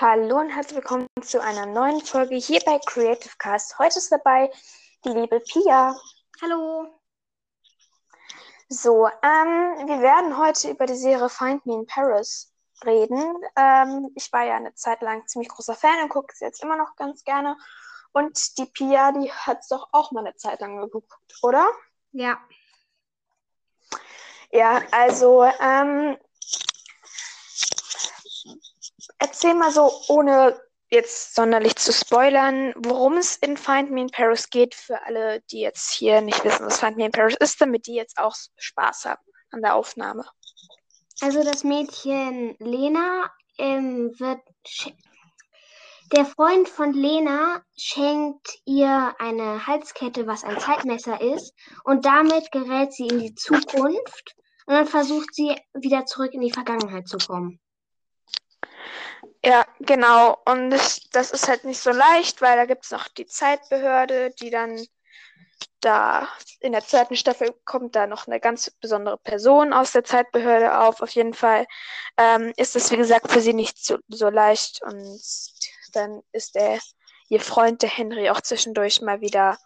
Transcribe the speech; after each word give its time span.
Hallo 0.00 0.38
und 0.38 0.48
herzlich 0.48 0.76
willkommen 0.76 1.06
zu 1.20 1.42
einer 1.42 1.66
neuen 1.66 2.00
Folge 2.00 2.36
hier 2.36 2.60
bei 2.64 2.78
Creative 2.86 3.34
Cast. 3.36 3.78
Heute 3.78 3.98
ist 3.98 4.10
dabei 4.10 4.50
die 5.04 5.10
liebe 5.10 5.40
Pia. 5.40 5.94
Hallo. 6.40 6.88
So, 8.70 9.08
ähm, 9.08 9.86
wir 9.86 10.00
werden 10.00 10.38
heute 10.38 10.70
über 10.70 10.86
die 10.86 10.96
Serie 10.96 11.28
Find 11.28 11.66
Me 11.66 11.74
in 11.74 11.86
Paris 11.86 12.50
reden. 12.82 13.22
Ähm, 13.56 14.10
ich 14.14 14.32
war 14.32 14.44
ja 14.44 14.56
eine 14.56 14.72
Zeit 14.72 15.02
lang 15.02 15.26
ziemlich 15.26 15.50
großer 15.50 15.74
Fan 15.74 16.02
und 16.02 16.08
gucke 16.08 16.32
es 16.32 16.40
jetzt 16.40 16.62
immer 16.62 16.76
noch 16.76 16.96
ganz 16.96 17.22
gerne. 17.22 17.58
Und 18.12 18.56
die 18.56 18.64
Pia, 18.64 19.12
die 19.12 19.30
hat 19.30 19.58
es 19.60 19.68
doch 19.68 19.90
auch 19.92 20.12
mal 20.12 20.24
eine 20.24 20.34
Zeit 20.34 20.62
lang 20.62 20.80
geguckt, 20.80 21.12
oder? 21.42 21.68
Ja. 22.12 22.38
Ja, 24.50 24.80
also 24.92 25.44
ähm, 25.44 26.16
erzähl 29.20 29.54
mal 29.54 29.70
so, 29.70 29.92
ohne 30.08 30.60
jetzt 30.90 31.36
sonderlich 31.36 31.76
zu 31.76 31.92
spoilern, 31.92 32.72
worum 32.76 33.16
es 33.16 33.36
in 33.36 33.56
Find 33.56 33.92
Me 33.92 34.00
in 34.00 34.10
Paris 34.10 34.50
geht, 34.50 34.74
für 34.74 35.00
alle, 35.04 35.40
die 35.52 35.60
jetzt 35.60 35.92
hier 35.92 36.20
nicht 36.20 36.44
wissen, 36.44 36.66
was 36.66 36.80
Find 36.80 36.96
Me 36.96 37.06
in 37.06 37.12
Paris 37.12 37.36
ist, 37.38 37.60
damit 37.60 37.86
die 37.86 37.94
jetzt 37.94 38.18
auch 38.18 38.34
Spaß 38.56 39.04
haben 39.04 39.22
an 39.52 39.62
der 39.62 39.76
Aufnahme. 39.76 40.24
Also 41.20 41.44
das 41.44 41.62
Mädchen 41.64 42.56
Lena 42.58 43.30
ähm, 43.58 44.12
wird. 44.18 44.40
Der 46.12 46.24
Freund 46.24 46.68
von 46.68 46.92
Lena 46.92 47.62
schenkt 47.78 48.48
ihr 48.64 49.14
eine 49.20 49.64
Halskette, 49.68 50.26
was 50.26 50.42
ein 50.42 50.58
Zeitmesser 50.58 51.20
ist, 51.20 51.54
und 51.84 52.04
damit 52.04 52.50
gerät 52.50 52.92
sie 52.92 53.06
in 53.06 53.20
die 53.20 53.34
Zukunft 53.36 54.34
und 54.66 54.74
dann 54.74 54.86
versucht 54.88 55.32
sie 55.32 55.54
wieder 55.72 56.06
zurück 56.06 56.34
in 56.34 56.40
die 56.40 56.50
Vergangenheit 56.50 57.06
zu 57.06 57.18
kommen. 57.18 57.60
Ja, 59.44 59.64
genau. 59.80 60.38
Und 60.44 60.70
das, 60.70 61.00
das 61.12 61.30
ist 61.30 61.48
halt 61.48 61.64
nicht 61.64 61.80
so 61.80 61.90
leicht, 61.90 62.42
weil 62.42 62.56
da 62.56 62.66
gibt 62.66 62.84
es 62.84 62.90
noch 62.90 63.08
die 63.08 63.26
Zeitbehörde, 63.26 64.30
die 64.40 64.50
dann 64.50 64.84
da 65.80 66.28
in 66.60 66.72
der 66.72 66.84
zweiten 66.84 67.16
Staffel 67.16 67.54
kommt 67.64 67.96
da 67.96 68.06
noch 68.06 68.26
eine 68.26 68.38
ganz 68.40 68.70
besondere 68.70 69.16
Person 69.18 69.72
aus 69.72 69.92
der 69.92 70.04
Zeitbehörde 70.04 70.78
auf. 70.78 71.00
Auf 71.00 71.10
jeden 71.10 71.34
Fall 71.34 71.66
ähm, 72.18 72.52
ist 72.56 72.76
es, 72.76 72.90
wie 72.90 72.96
gesagt, 72.96 73.30
für 73.30 73.40
sie 73.40 73.54
nicht 73.54 73.82
so, 73.82 73.98
so 74.08 74.28
leicht. 74.28 74.82
Und 74.82 75.20
dann 75.92 76.22
ist 76.32 76.54
der 76.54 76.78
ihr 77.28 77.40
Freund, 77.40 77.82
der 77.82 77.88
Henry, 77.88 78.28
auch 78.28 78.40
zwischendurch 78.40 79.00
mal 79.00 79.20
wieder 79.20 79.56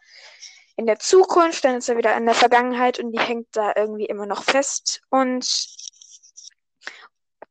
in 0.77 0.87
der 0.87 0.99
Zukunft, 0.99 1.65
dann 1.65 1.77
ist 1.77 1.89
er 1.89 1.97
wieder 1.97 2.17
in 2.17 2.27
der 2.27 2.35
Vergangenheit 2.35 2.99
und 2.99 3.13
die 3.13 3.21
hängt 3.21 3.49
da 3.53 3.73
irgendwie 3.75 4.07
immer 4.07 4.27
noch 4.27 4.45
fest. 4.45 5.01
Und 5.09 5.47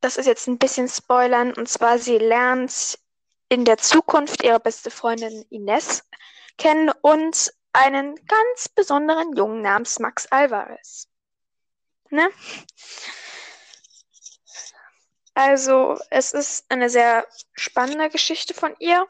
das 0.03 0.17
ist 0.17 0.25
jetzt 0.25 0.47
ein 0.47 0.57
bisschen 0.57 0.89
Spoilern, 0.89 1.53
und 1.53 1.69
zwar 1.69 1.97
sie 1.97 2.17
lernt 2.17 2.99
in 3.47 3.63
der 3.63 3.77
Zukunft 3.77 4.43
ihre 4.43 4.59
beste 4.59 4.91
Freundin 4.91 5.45
Ines 5.49 6.03
kennen 6.57 6.91
und 7.01 7.53
einen 7.71 8.15
ganz 8.25 8.67
besonderen 8.67 9.33
Jungen 9.35 9.61
namens 9.61 9.99
Max 9.99 10.27
Alvarez. 10.29 11.07
Ne? 12.09 12.29
Also, 15.35 15.97
es 16.09 16.33
ist 16.33 16.65
eine 16.69 16.89
sehr 16.89 17.25
spannende 17.53 18.09
Geschichte 18.09 18.53
von 18.53 18.75
ihr. 18.79 19.07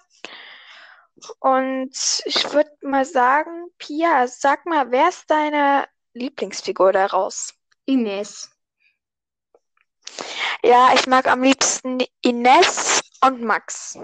Und 1.39 2.21
ich 2.25 2.53
würde 2.53 2.71
mal 2.81 3.03
sagen, 3.03 3.67
Pia, 3.79 4.27
sag 4.27 4.65
mal, 4.65 4.91
wer 4.91 5.09
ist 5.09 5.29
deine 5.29 5.87
Lieblingsfigur 6.13 6.93
daraus? 6.93 7.53
Ines. 7.85 8.52
Ja, 10.63 10.93
ich 10.93 11.07
mag 11.07 11.27
am 11.27 11.43
liebsten 11.43 12.03
Ines 12.21 13.01
und 13.21 13.41
Max. 13.41 13.97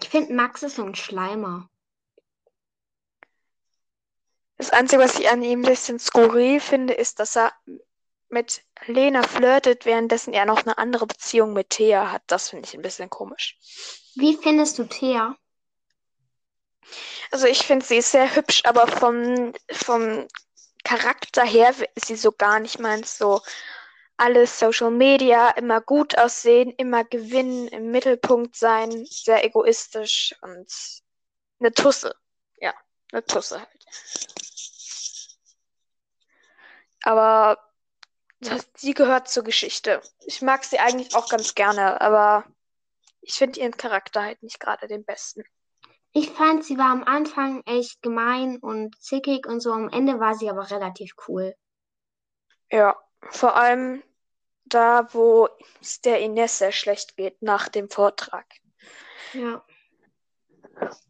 Ich 0.00 0.08
finde, 0.08 0.32
Max 0.34 0.62
ist 0.62 0.76
so 0.76 0.84
ein 0.84 0.94
Schleimer. 0.94 1.68
Das 4.56 4.70
Einzige, 4.70 5.02
was 5.02 5.18
ich 5.18 5.28
an 5.28 5.42
ihm 5.42 5.60
ein 5.60 5.68
bisschen 5.68 5.98
skurril 5.98 6.60
finde, 6.60 6.94
ist, 6.94 7.18
dass 7.18 7.36
er 7.36 7.52
mit 8.28 8.62
Lena 8.86 9.22
flirtet, 9.22 9.84
währenddessen 9.84 10.32
er 10.32 10.46
noch 10.46 10.64
eine 10.64 10.78
andere 10.78 11.06
Beziehung 11.06 11.52
mit 11.52 11.70
Thea 11.70 12.10
hat. 12.10 12.22
Das 12.28 12.50
finde 12.50 12.68
ich 12.68 12.74
ein 12.74 12.82
bisschen 12.82 13.10
komisch. 13.10 13.58
Wie 14.14 14.36
findest 14.36 14.78
du 14.78 14.84
Thea? 14.84 15.36
Also 17.30 17.46
ich 17.46 17.66
finde, 17.66 17.84
sie 17.84 17.96
ist 17.96 18.10
sehr 18.10 18.34
hübsch, 18.34 18.62
aber 18.64 18.86
vom, 18.86 19.52
vom 19.70 20.26
Charakter 20.84 21.44
her 21.44 21.74
ist 21.94 22.06
sie 22.06 22.16
so 22.16 22.32
gar 22.32 22.60
nicht 22.60 22.78
meins. 22.78 23.18
So 23.18 23.40
alles 24.16 24.58
Social 24.58 24.90
Media, 24.90 25.50
immer 25.50 25.80
gut 25.80 26.16
aussehen, 26.18 26.72
immer 26.76 27.04
gewinnen, 27.04 27.68
im 27.68 27.90
Mittelpunkt 27.90 28.56
sein, 28.56 29.04
sehr 29.06 29.44
egoistisch 29.44 30.34
und 30.42 30.70
eine 31.58 31.72
Tusse. 31.72 32.14
Ja, 32.58 32.74
eine 33.12 33.24
Tusse 33.24 33.58
halt. 33.60 33.84
Aber 37.04 37.58
sie 38.76 38.94
gehört 38.94 39.28
zur 39.28 39.44
Geschichte. 39.44 40.00
Ich 40.26 40.42
mag 40.42 40.64
sie 40.64 40.78
eigentlich 40.78 41.14
auch 41.14 41.28
ganz 41.28 41.54
gerne, 41.54 42.00
aber 42.00 42.44
ich 43.20 43.34
finde 43.34 43.60
ihren 43.60 43.76
Charakter 43.76 44.22
halt 44.22 44.42
nicht 44.42 44.60
gerade 44.60 44.86
den 44.88 45.04
besten. 45.04 45.44
Ich 46.14 46.30
fand, 46.30 46.64
sie 46.64 46.76
war 46.76 46.90
am 46.90 47.04
Anfang 47.04 47.62
echt 47.64 48.02
gemein 48.02 48.58
und 48.58 49.00
zickig 49.00 49.46
und 49.46 49.60
so. 49.60 49.72
Am 49.72 49.88
Ende 49.88 50.20
war 50.20 50.34
sie 50.34 50.50
aber 50.50 50.70
relativ 50.70 51.14
cool. 51.26 51.54
Ja, 52.70 52.96
vor 53.30 53.56
allem 53.56 54.02
da, 54.64 55.08
wo 55.12 55.48
es 55.80 56.00
der 56.00 56.20
Ines 56.20 56.58
sehr 56.58 56.72
schlecht 56.72 57.16
geht 57.16 57.40
nach 57.42 57.68
dem 57.68 57.88
Vortrag. 57.88 58.46
Ja. 59.32 59.64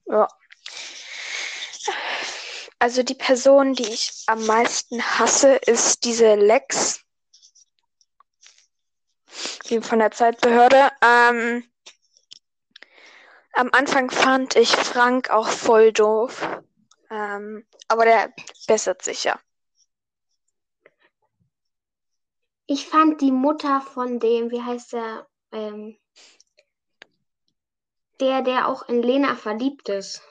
Ja. 0.06 0.28
Also 2.78 3.02
die 3.02 3.14
Person, 3.14 3.74
die 3.74 3.88
ich 3.88 4.24
am 4.26 4.44
meisten 4.46 5.02
hasse, 5.02 5.54
ist 5.54 6.04
diese 6.04 6.34
Lex. 6.34 7.00
Die 9.68 9.80
von 9.80 10.00
der 10.00 10.10
Zeitbehörde. 10.10 10.90
Ähm, 11.00 11.71
am 13.52 13.70
Anfang 13.72 14.10
fand 14.10 14.56
ich 14.56 14.70
Frank 14.70 15.30
auch 15.30 15.48
voll 15.48 15.92
doof. 15.92 16.46
Ähm, 17.10 17.66
aber 17.88 18.04
der 18.04 18.32
bessert 18.66 19.02
sich 19.02 19.24
ja. 19.24 19.38
Ich 22.66 22.88
fand 22.88 23.20
die 23.20 23.32
Mutter 23.32 23.82
von 23.82 24.18
dem, 24.18 24.50
wie 24.50 24.62
heißt 24.62 24.94
der, 24.94 25.26
ähm, 25.52 25.98
der, 28.20 28.42
der 28.42 28.68
auch 28.68 28.88
in 28.88 29.02
Lena 29.02 29.36
verliebt 29.36 29.88
ist. 29.88 30.22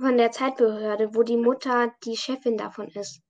Von 0.00 0.16
der 0.16 0.32
Zeitbehörde, 0.32 1.14
wo 1.14 1.22
die 1.22 1.36
Mutter 1.36 1.94
die 2.02 2.16
Chefin 2.16 2.56
davon 2.56 2.88
ist. 2.88 3.20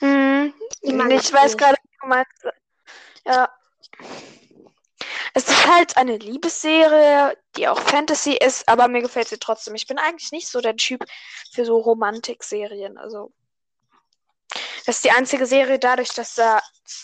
Hm, 0.00 0.52
ich 0.82 0.92
weiß 1.32 1.56
gerade, 1.56 1.76
was 1.82 2.00
du 2.00 2.06
meinst. 2.06 2.46
Ja. 3.24 3.48
Es 5.36 5.48
ist 5.48 5.66
halt 5.66 5.96
eine 5.96 6.16
Liebesserie, 6.16 7.36
die 7.56 7.66
auch 7.68 7.80
Fantasy 7.80 8.34
ist, 8.34 8.68
aber 8.68 8.86
mir 8.88 9.02
gefällt 9.02 9.28
sie 9.28 9.38
trotzdem. 9.38 9.74
Ich 9.74 9.86
bin 9.86 9.98
eigentlich 9.98 10.30
nicht 10.30 10.48
so 10.48 10.60
der 10.60 10.76
Typ 10.76 11.04
für 11.52 11.64
so 11.64 11.76
Romantikserien. 11.78 12.98
Also, 12.98 13.32
das 14.86 14.96
ist 14.96 15.04
die 15.04 15.10
einzige 15.10 15.46
Serie, 15.46 15.78
dadurch, 15.78 16.10
dass 16.10 16.34
da 16.34 16.60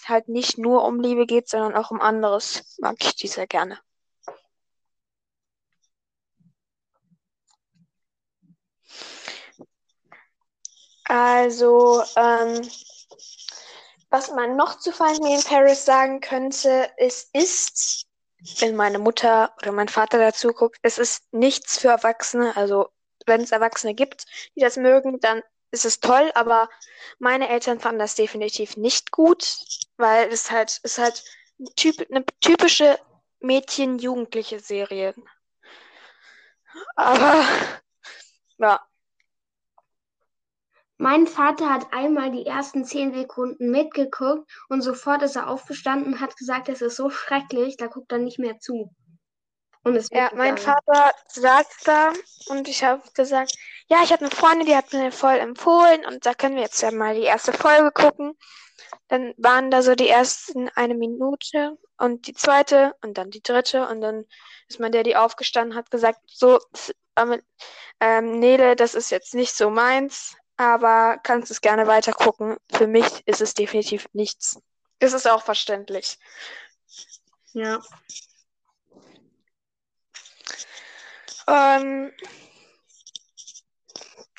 halt 0.07 0.29
nicht 0.29 0.59
nur 0.59 0.85
um 0.85 1.01
Liebe 1.01 1.27
geht, 1.27 1.49
sondern 1.49 1.75
auch 1.75 1.91
um 1.91 2.01
anderes, 2.01 2.77
mag 2.79 2.97
ich 3.01 3.17
die 3.17 3.29
sehr 3.29 3.47
gerne. 3.49 3.81
Also, 11.05 12.05
ähm, 12.15 12.71
was 14.11 14.31
man 14.31 14.57
noch 14.57 14.79
zu 14.79 14.93
Find 14.93 15.21
Me 15.21 15.35
in 15.35 15.43
Paris 15.43 15.85
sagen 15.85 16.21
könnte, 16.21 16.89
es 16.97 17.29
ist, 17.33 18.07
wenn 18.59 18.77
meine 18.77 18.99
Mutter 18.99 19.55
oder 19.61 19.73
mein 19.73 19.89
Vater 19.89 20.19
dazu 20.19 20.49
guckt, 20.49 20.79
es 20.83 20.99
ist 20.99 21.25
nichts 21.33 21.79
für 21.79 21.89
Erwachsene. 21.89 22.57
Also, 22.57 22.89
wenn 23.27 23.43
es 23.43 23.53
Erwachsene 23.53 23.95
gibt, 23.95 24.27
die 24.57 24.61
das 24.61 24.77
mögen, 24.77 25.21
dann 25.21 25.43
ist 25.73 25.85
es 25.85 26.01
toll, 26.01 26.31
aber 26.35 26.69
meine 27.19 27.49
Eltern 27.49 27.81
fanden 27.81 28.01
das 28.01 28.15
definitiv 28.15 28.77
nicht 28.77 29.13
gut, 29.13 29.59
weil 29.97 30.29
es 30.29 30.51
halt, 30.51 30.81
ist 30.83 30.99
halt 30.99 31.23
typ, 31.77 32.05
eine 32.11 32.25
typische 32.41 32.99
Mädchen-Jugendliche 33.41 34.61
Serie. 34.61 35.15
Aber, 36.97 37.45
ja. 38.59 38.90
Mein 41.01 41.27
Vater 41.27 41.73
hat 41.73 41.95
einmal 41.95 42.31
die 42.31 42.45
ersten 42.45 42.85
zehn 42.85 43.15
Sekunden 43.15 43.71
mitgeguckt 43.71 44.47
und 44.69 44.83
sofort 44.83 45.23
ist 45.23 45.35
er 45.35 45.49
aufgestanden 45.49 46.13
und 46.13 46.21
hat 46.21 46.37
gesagt, 46.37 46.69
es 46.69 46.83
ist 46.83 46.97
so 46.97 47.09
schrecklich, 47.09 47.79
da 47.79 47.87
guckt 47.87 48.13
er 48.13 48.19
nicht 48.19 48.39
mehr 48.39 48.59
zu. 48.59 48.95
Und 49.83 49.97
ist 49.97 50.13
Ja, 50.13 50.31
mein. 50.35 50.59
Vater 50.59 51.13
saß 51.27 51.67
da 51.85 52.13
und 52.49 52.69
ich 52.69 52.85
habe 52.85 53.03
gesagt, 53.15 53.55
ja, 53.89 54.03
ich 54.05 54.13
habe 54.13 54.27
eine 54.27 54.31
Freundin, 54.31 54.67
die 54.67 54.77
hat 54.77 54.93
mir 54.93 55.11
voll 55.11 55.39
empfohlen 55.39 56.05
und 56.05 56.27
da 56.27 56.35
können 56.35 56.57
wir 56.57 56.65
jetzt 56.65 56.83
ja 56.83 56.91
mal 56.91 57.15
die 57.15 57.23
erste 57.23 57.55
Folge 57.55 57.93
gucken. 57.93 58.37
Dann 59.09 59.33
waren 59.39 59.71
da 59.71 59.81
so 59.81 59.95
die 59.95 60.09
ersten 60.09 60.69
eine 60.75 60.95
Minute 60.95 61.79
und 61.97 62.27
die 62.27 62.35
zweite 62.35 62.95
und 63.01 63.17
dann 63.17 63.31
die 63.31 63.43
dritte 63.43 63.89
und 63.89 64.03
dann 64.03 64.27
ist 64.69 64.81
mein 64.81 64.93
Daddy 64.93 65.17
aufgestanden, 65.17 65.79
hat 65.79 65.91
gesagt, 65.91 66.21
so, 66.27 66.61
ähm, 68.01 68.39
Nele, 68.39 68.77
das 68.77 68.95
ist 68.95 69.11
jetzt 69.11 69.35
nicht 69.35 69.57
so 69.57 69.71
meins, 69.71 70.37
aber 70.61 71.19
kannst 71.23 71.51
es 71.51 71.63
gerne 71.63 71.87
weiter 71.87 72.13
gucken. 72.13 72.59
Für 72.71 72.87
mich 72.87 73.27
ist 73.27 73.41
es 73.41 73.55
definitiv 73.55 74.07
nichts. 74.13 74.61
Es 74.99 75.15
ist 75.15 75.27
auch 75.27 75.43
verständlich. 75.43 76.19
Ja. 77.55 77.81
Ähm, 81.49 82.13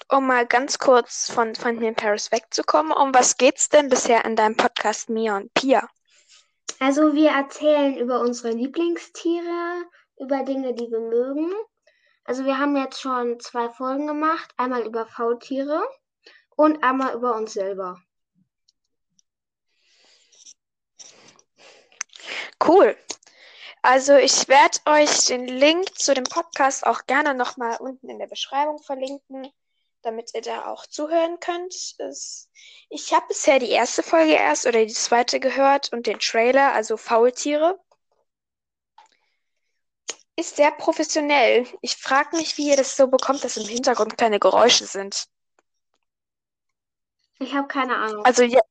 um 0.09 0.27
mal 0.27 0.45
ganz 0.45 0.77
kurz 0.77 1.31
von 1.31 1.55
Finding 1.55 1.89
in 1.89 1.95
Paris 1.95 2.31
wegzukommen, 2.31 2.91
um 2.91 3.11
was 3.15 3.37
geht's 3.37 3.69
denn 3.69 3.89
bisher 3.89 4.23
in 4.23 4.35
deinem 4.35 4.55
Podcast 4.55 5.09
Mia 5.09 5.37
und 5.37 5.51
Pia? 5.55 5.89
Also 6.79 7.15
wir 7.15 7.31
erzählen 7.31 7.97
über 7.97 8.19
unsere 8.19 8.53
Lieblingstiere, 8.53 9.85
über 10.19 10.43
Dinge, 10.43 10.75
die 10.75 10.91
wir 10.91 10.99
mögen. 10.99 11.51
Also 12.25 12.45
wir 12.45 12.59
haben 12.59 12.75
jetzt 12.75 13.01
schon 13.01 13.39
zwei 13.39 13.69
Folgen 13.69 14.05
gemacht, 14.05 14.53
einmal 14.57 14.85
über 14.85 15.07
Faultiere 15.07 15.83
und 16.61 16.83
einmal 16.83 17.15
über 17.15 17.35
uns 17.35 17.53
selber. 17.53 18.01
Cool. 22.63 22.95
Also 23.81 24.15
ich 24.15 24.47
werde 24.47 24.77
euch 24.85 25.25
den 25.25 25.47
Link 25.47 25.97
zu 25.97 26.13
dem 26.13 26.25
Podcast 26.25 26.85
auch 26.85 27.05
gerne 27.07 27.33
nochmal 27.33 27.77
unten 27.79 28.09
in 28.09 28.19
der 28.19 28.27
Beschreibung 28.27 28.81
verlinken 28.83 29.51
damit 30.01 30.31
ihr 30.33 30.41
da 30.41 30.65
auch 30.65 30.85
zuhören 30.85 31.39
könnt. 31.39 31.73
Es, 31.99 32.49
ich 32.89 33.13
habe 33.13 33.27
bisher 33.27 33.59
die 33.59 33.69
erste 33.69 34.03
Folge 34.03 34.33
erst 34.33 34.65
oder 34.65 34.85
die 34.85 34.93
zweite 34.93 35.39
gehört 35.39 35.91
und 35.93 36.07
den 36.07 36.19
Trailer, 36.19 36.73
also 36.73 36.97
Faultiere. 36.97 37.79
Ist 40.35 40.55
sehr 40.55 40.71
professionell. 40.71 41.67
Ich 41.81 41.97
frage 41.97 42.37
mich, 42.37 42.57
wie 42.57 42.69
ihr 42.69 42.77
das 42.77 42.95
so 42.95 43.07
bekommt, 43.07 43.43
dass 43.43 43.57
im 43.57 43.67
Hintergrund 43.67 44.17
kleine 44.17 44.39
Geräusche 44.39 44.85
sind. 44.85 45.27
Ich 47.41 47.55
habe 47.55 47.67
keine 47.67 47.95
Ahnung. 47.95 48.23
Also 48.23 48.43
ja. 48.43 48.61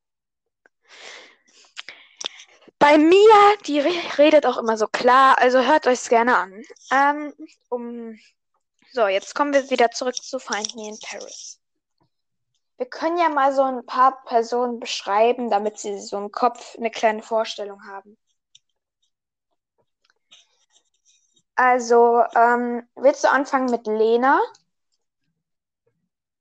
Bei 2.78 2.96
Mia, 2.96 3.56
die 3.66 3.80
redet 3.80 4.46
auch 4.46 4.56
immer 4.56 4.78
so 4.78 4.86
klar, 4.86 5.38
also 5.38 5.58
hört 5.60 5.88
euch 5.88 5.98
es 5.98 6.08
gerne 6.08 6.36
an. 6.36 6.62
Ähm, 6.92 7.34
um 7.68 8.16
so, 8.92 9.08
jetzt 9.08 9.34
kommen 9.34 9.52
wir 9.52 9.68
wieder 9.70 9.90
zurück 9.90 10.14
zu 10.14 10.38
Find 10.38 10.76
Me 10.76 10.88
in 10.88 10.98
Paris. 11.00 11.60
Wir 12.76 12.86
können 12.86 13.18
ja 13.18 13.28
mal 13.28 13.52
so 13.52 13.62
ein 13.62 13.84
paar 13.84 14.22
Personen 14.24 14.78
beschreiben, 14.78 15.50
damit 15.50 15.78
sie 15.80 15.98
so 15.98 16.16
im 16.16 16.30
Kopf 16.30 16.76
eine 16.76 16.92
kleine 16.92 17.22
Vorstellung 17.22 17.84
haben. 17.86 18.16
Also, 21.56 22.22
ähm, 22.36 22.88
willst 22.94 23.24
du 23.24 23.30
anfangen 23.30 23.70
mit 23.70 23.86
Lena? 23.88 24.40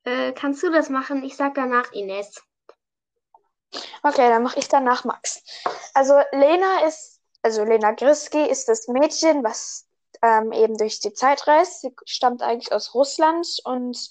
Äh, 0.10 0.34
kannst 0.34 0.64
du 0.64 0.72
das 0.72 0.90
machen? 0.90 1.24
Ich 1.24 1.36
sag 1.36 1.54
danach 1.54 1.92
Ines. 1.92 2.42
Okay, 4.02 4.28
dann 4.30 4.42
mache 4.42 4.58
ich 4.58 4.68
danach 4.68 5.04
Max. 5.04 5.44
Also 5.94 6.20
Lena 6.32 6.86
ist, 6.88 7.22
also 7.44 7.64
Lena 7.64 7.92
Griski 7.92 8.44
ist 8.44 8.68
das 8.68 8.88
Mädchen, 8.88 9.44
was 9.44 9.88
ähm, 10.24 10.52
eben 10.52 10.78
durch 10.78 11.00
die 11.00 11.14
Zeit 11.14 11.46
reist. 11.46 11.82
Sie 11.82 11.96
stammt 12.06 12.42
eigentlich 12.42 12.74
aus 12.74 12.96
Russland 12.96 13.48
und 13.66 14.10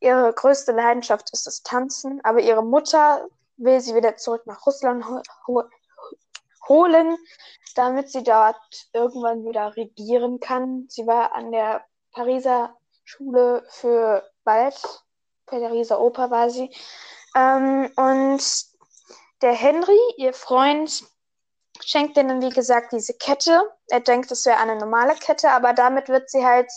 ihre 0.00 0.32
größte 0.32 0.72
Leidenschaft 0.72 1.30
ist 1.32 1.46
das 1.46 1.62
Tanzen, 1.62 2.20
aber 2.24 2.40
ihre 2.40 2.64
Mutter 2.64 3.28
will 3.56 3.80
sie 3.80 3.94
wieder 3.94 4.16
zurück 4.16 4.42
nach 4.46 4.66
Russland 4.66 5.04
ho 5.08 5.22
ho 5.46 5.62
holen, 6.68 7.16
damit 7.76 8.10
sie 8.10 8.24
dort 8.24 8.88
irgendwann 8.92 9.44
wieder 9.44 9.76
regieren 9.76 10.40
kann. 10.40 10.86
Sie 10.88 11.06
war 11.06 11.34
an 11.36 11.52
der 11.52 11.84
Pariser 12.12 12.76
Schule 13.04 13.64
für 13.68 14.28
Ballett, 14.44 15.03
Pariser 15.46 16.00
Oper 16.00 16.30
war 16.30 16.50
sie. 16.50 16.70
Ähm, 17.34 17.90
und 17.96 18.42
der 19.42 19.52
Henry, 19.52 19.98
ihr 20.16 20.32
Freund, 20.32 21.04
schenkt 21.80 22.16
ihnen, 22.16 22.40
wie 22.40 22.50
gesagt, 22.50 22.92
diese 22.92 23.14
Kette. 23.14 23.70
Er 23.88 24.00
denkt, 24.00 24.30
es 24.30 24.46
wäre 24.46 24.58
eine 24.58 24.76
normale 24.76 25.14
Kette, 25.16 25.50
aber 25.50 25.72
damit 25.72 26.08
wird 26.08 26.30
sie 26.30 26.44
halt 26.44 26.70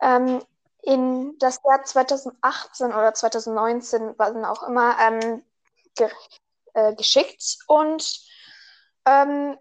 ähm, 0.00 0.42
in 0.82 1.36
das 1.38 1.60
Jahr 1.64 1.84
2018 1.84 2.86
oder 2.88 3.14
2019, 3.14 4.14
wann 4.16 4.44
auch 4.44 4.62
immer, 4.62 4.96
ähm, 5.00 5.44
ge 5.96 6.08
äh, 6.74 6.94
geschickt. 6.94 7.58
Und 7.66 8.20
ähm, 9.04 9.58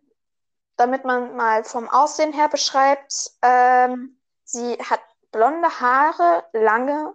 damit 0.78 1.06
man 1.06 1.36
mal 1.36 1.64
vom 1.64 1.90
Aussehen 1.90 2.34
her 2.34 2.50
beschreibt, 2.50 3.32
ähm, 3.42 4.20
sie 4.44 4.78
hat 4.78 5.02
blonde 5.32 5.80
Haare, 5.80 6.46
lange, 6.54 7.14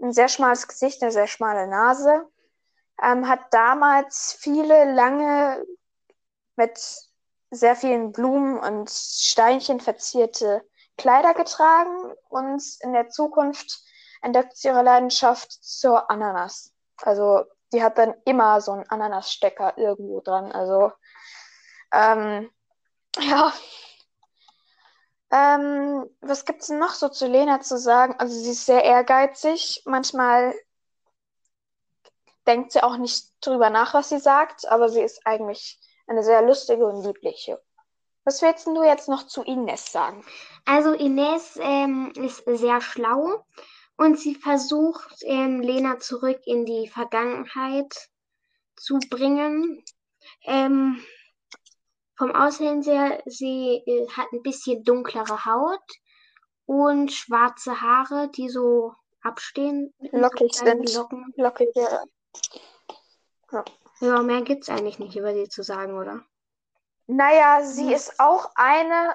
ein 0.00 0.12
sehr 0.12 0.28
schmales 0.28 0.68
Gesicht, 0.68 1.02
eine 1.02 1.12
sehr 1.12 1.26
schmale 1.26 1.66
Nase, 1.66 2.26
ähm, 3.02 3.28
hat 3.28 3.40
damals 3.52 4.36
viele 4.38 4.92
lange 4.92 5.64
mit 6.56 6.78
sehr 7.50 7.76
vielen 7.76 8.12
Blumen 8.12 8.58
und 8.58 8.90
Steinchen 8.90 9.80
verzierte 9.80 10.62
Kleider 10.96 11.34
getragen 11.34 12.12
und 12.28 12.62
in 12.80 12.92
der 12.92 13.08
Zukunft 13.08 13.82
entdeckt 14.22 14.56
sie 14.56 14.68
ihre 14.68 14.82
Leidenschaft 14.82 15.52
zur 15.52 16.10
Ananas. 16.10 16.72
Also 17.02 17.44
die 17.72 17.82
hat 17.82 17.98
dann 17.98 18.14
immer 18.24 18.60
so 18.60 18.72
einen 18.72 18.88
Ananasstecker 18.88 19.76
irgendwo 19.76 20.20
dran. 20.20 20.52
Also 20.52 20.92
ähm, 21.92 22.50
ja. 23.18 23.52
Ähm, 25.30 26.08
was 26.20 26.44
gibt 26.44 26.62
es 26.62 26.68
noch 26.68 26.94
so 26.94 27.08
zu 27.08 27.26
Lena 27.26 27.60
zu 27.60 27.78
sagen? 27.78 28.14
Also 28.18 28.38
sie 28.38 28.50
ist 28.50 28.66
sehr 28.66 28.84
ehrgeizig. 28.84 29.82
Manchmal 29.84 30.54
denkt 32.46 32.72
sie 32.72 32.82
auch 32.82 32.96
nicht 32.96 33.32
drüber 33.40 33.70
nach, 33.70 33.94
was 33.94 34.10
sie 34.10 34.18
sagt, 34.18 34.68
aber 34.68 34.88
sie 34.88 35.00
ist 35.00 35.26
eigentlich 35.26 35.80
eine 36.06 36.22
sehr 36.22 36.42
lustige 36.42 36.86
und 36.86 37.04
liebliche. 37.04 37.60
Was 38.24 38.42
willst 38.42 38.66
du 38.66 38.82
jetzt 38.82 39.08
noch 39.08 39.26
zu 39.26 39.42
Ines 39.42 39.92
sagen? 39.92 40.24
Also 40.64 40.92
Ines 40.92 41.58
ähm, 41.60 42.12
ist 42.16 42.44
sehr 42.46 42.80
schlau 42.80 43.44
und 43.96 44.18
sie 44.18 44.34
versucht, 44.34 45.16
ähm, 45.22 45.60
Lena 45.60 45.98
zurück 45.98 46.40
in 46.46 46.64
die 46.64 46.88
Vergangenheit 46.88 48.08
zu 48.76 48.98
bringen. 49.10 49.84
Ähm, 50.44 51.02
vom 52.16 52.34
Aussehen 52.34 52.82
sehr, 52.82 53.22
sie 53.26 53.82
äh, 53.86 54.08
hat 54.10 54.32
ein 54.32 54.42
bisschen 54.42 54.84
dunklere 54.84 55.44
Haut 55.44 55.82
und 56.66 57.12
schwarze 57.12 57.80
Haare, 57.80 58.30
die 58.30 58.48
so 58.48 58.94
abstehen. 59.22 59.92
Lockig 60.12 60.54
sind. 60.54 60.94
Locken. 60.94 61.32
Lockig, 61.36 61.70
ja. 61.74 62.02
ja. 63.52 63.64
Ja, 64.00 64.22
mehr 64.22 64.42
gibt's 64.42 64.68
eigentlich 64.68 64.98
nicht 64.98 65.16
über 65.16 65.34
sie 65.34 65.48
zu 65.48 65.62
sagen, 65.62 65.96
oder? 65.96 66.22
Naja, 67.06 67.62
sie 67.62 67.86
hm. 67.86 67.92
ist 67.92 68.20
auch 68.20 68.50
eine, 68.54 69.14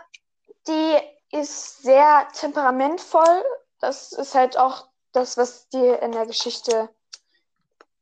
die 0.68 1.38
ist 1.38 1.84
sehr 1.84 2.28
temperamentvoll. 2.34 3.44
Das 3.80 4.12
ist 4.12 4.36
halt 4.36 4.58
auch 4.58 4.88
das, 5.12 5.38
was 5.38 5.70
dir 5.70 6.02
in 6.02 6.12
der 6.12 6.26
Geschichte 6.26 6.90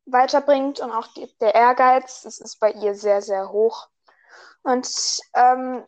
weiterbringt 0.05 0.79
und 0.79 0.91
auch 0.91 1.07
die, 1.07 1.27
der 1.39 1.55
Ehrgeiz, 1.55 2.21
das 2.23 2.39
ist 2.39 2.59
bei 2.59 2.71
ihr 2.71 2.95
sehr, 2.95 3.21
sehr 3.21 3.51
hoch. 3.51 3.89
Und 4.67 5.21
ähm, 5.33 5.85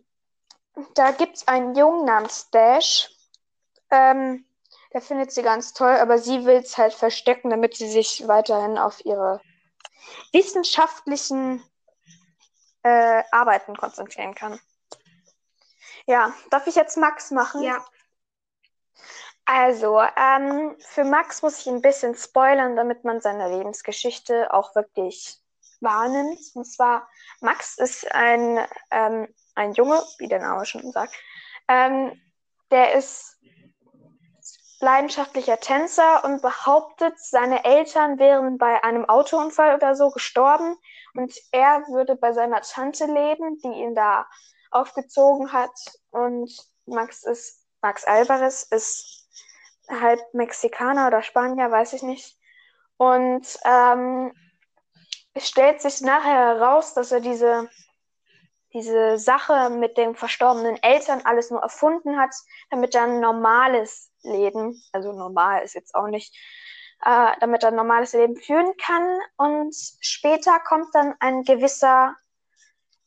da 0.96 1.12
gibt 1.12 1.36
es 1.36 1.48
einen 1.50 1.76
Jungen 1.76 2.06
namens 2.06 2.50
Dash. 2.52 3.10
Ähm, 3.92 4.46
der 4.94 5.02
findet 5.02 5.34
sie 5.34 5.42
ganz 5.42 5.74
toll, 5.74 5.98
aber 5.98 6.18
sie 6.18 6.46
will 6.46 6.56
es 6.56 6.78
halt 6.78 6.94
verstecken, 6.94 7.50
damit 7.50 7.76
sie 7.76 7.90
sich 7.90 8.26
weiterhin 8.30 8.78
auf 8.78 9.04
ihre 9.04 9.42
wissenschaftlichen 10.32 11.62
äh, 12.84 13.22
Arbeiten 13.32 13.76
konzentrieren 13.76 14.34
kann. 14.34 14.58
Ja, 16.06 16.34
darf 16.50 16.66
ich 16.66 16.76
jetzt 16.76 16.96
Max 16.96 17.32
machen? 17.32 17.62
Ja. 17.62 17.86
Also, 19.44 20.00
ähm, 20.16 20.78
für 20.80 21.04
Max 21.04 21.42
muss 21.42 21.60
ich 21.60 21.68
ein 21.68 21.82
bisschen 21.82 22.16
spoilern, 22.16 22.78
damit 22.78 23.04
man 23.04 23.20
seine 23.20 23.58
Lebensgeschichte 23.58 24.54
auch 24.54 24.74
wirklich 24.74 25.39
wahrnimmt. 25.82 26.40
Und 26.54 26.66
zwar, 26.66 27.08
Max 27.42 27.78
ist 27.78 28.12
ein, 28.14 28.60
ähm, 28.92 29.28
ein 29.56 29.74
Junge, 29.74 30.02
wie 30.18 30.28
der 30.28 30.40
Name 30.40 30.66
schon 30.66 30.92
sagt. 30.92 31.14
Ähm, 31.68 32.20
der 32.72 32.94
ist 32.94 33.38
leidenschaftlicher 34.82 35.60
Tänzer 35.60 36.24
und 36.24 36.42
behauptet, 36.42 37.14
seine 37.20 37.66
Eltern 37.66 38.18
wären 38.18 38.58
bei 38.58 38.84
einem 38.84 39.06
Autounfall 39.06 39.76
oder 39.76 39.96
so 39.96 40.10
gestorben 40.10 40.78
und 41.16 41.34
er 41.52 41.84
würde 41.90 42.16
bei 42.16 42.32
seiner 42.32 42.62
Tante 42.62 43.06
leben, 43.06 43.60
die 43.60 43.68
ihn 43.68 43.96
da 43.96 44.26
aufgezogen 44.72 45.52
hat. 45.52 45.72
Und 46.12 46.52
Max 46.86 47.24
ist, 47.24 47.66
Max 47.82 48.06
Alvarez 48.06 48.64
ist 48.64 49.28
halb 49.90 50.20
Mexikaner 50.34 51.08
oder 51.08 51.24
Spanier, 51.24 51.72
weiß 51.72 51.94
ich 51.94 52.04
nicht. 52.04 52.38
Und 52.98 53.58
ähm, 53.66 54.34
es 55.34 55.48
stellt 55.48 55.82
sich 55.82 56.02
nachher 56.02 56.56
heraus, 56.56 56.94
dass 56.94 57.12
er 57.12 57.20
diese, 57.22 57.70
diese 58.74 59.18
Sache 59.18 59.70
mit 59.70 59.98
den 59.98 60.16
verstorbenen 60.16 60.82
Eltern 60.82 61.22
alles 61.24 61.52
nur 61.52 61.62
erfunden 61.62 62.20
hat, 62.20 62.34
damit 62.70 62.96
er 62.96 63.04
ein 63.04 63.20
normales 63.20 64.12
Leben, 64.24 64.82
also 64.92 65.14
normal 65.14 65.64
ist 65.64 65.76
jetzt 65.76 65.96
auch 65.96 66.08
nicht, 66.08 66.36
äh, 67.06 67.32
damit 67.40 67.64
er 67.64 67.70
ein 67.70 67.76
normales 67.76 68.14
Leben 68.14 68.36
führen 68.36 68.76
kann. 68.78 69.20
Und 69.38 69.76
später 70.02 70.60
kommt 70.60 70.94
dann 70.94 71.16
ein 71.20 71.44
gewisser 71.44 72.16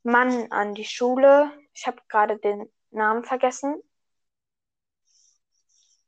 Mann 0.03 0.51
an 0.51 0.75
die 0.75 0.85
Schule. 0.85 1.51
Ich 1.75 1.87
habe 1.87 2.01
gerade 2.09 2.39
den 2.39 2.71
Namen 2.91 3.25
vergessen. 3.25 3.83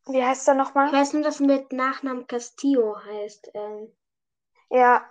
Wie 0.07 0.23
heißt 0.23 0.49
er 0.49 0.55
nochmal? 0.55 0.89
Ich 0.89 0.93
weiß 0.93 1.13
nur, 1.15 1.23
dass 1.23 1.41
er 1.41 1.47
mit 1.47 1.73
Nachnamen 1.73 2.27
Castillo 2.27 2.97
heißt. 3.05 3.51
Ähm, 3.55 3.93
Ja. 4.71 5.09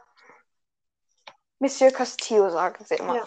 Monsieur 1.64 1.92
Castillo, 1.92 2.50
sagen 2.50 2.84
sie 2.84 2.96
immer. 2.96 3.16
Ja. 3.16 3.24